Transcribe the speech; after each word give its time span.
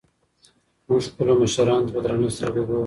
موږ 0.87 1.01
خپلو 1.11 1.33
مشرانو 1.41 1.85
ته 1.85 1.91
په 1.95 1.99
درنه 2.03 2.29
سترګه 2.35 2.61
ګورو. 2.67 2.79